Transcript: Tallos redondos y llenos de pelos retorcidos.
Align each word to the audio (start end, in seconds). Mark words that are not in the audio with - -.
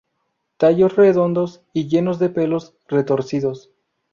Tallos 0.57 0.95
redondos 0.95 1.61
y 1.73 1.87
llenos 1.87 2.17
de 2.17 2.29
pelos 2.29 2.73
retorcidos. 2.87 3.69